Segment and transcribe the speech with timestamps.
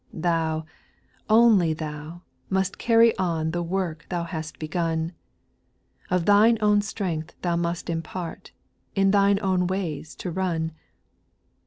[0.13, 0.21] 6.
[0.23, 0.65] Thou,
[1.29, 5.13] only Thou, must carry on The work Thou hast begun;
[6.09, 8.51] Of Thine own strength Thou must impart,
[8.95, 10.71] In Thine owa ways to run.